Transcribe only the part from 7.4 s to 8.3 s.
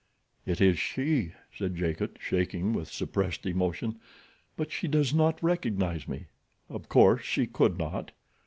could not."